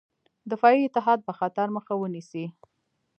دفاعي 0.51 0.81
اتحاد 0.85 1.19
به 1.27 1.33
خطر 1.39 1.67
مخه 1.75 1.93
ونیسي. 1.97 2.45